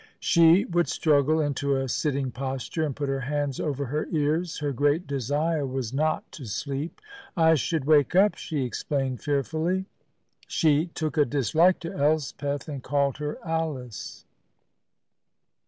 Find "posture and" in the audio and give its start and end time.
2.31-2.95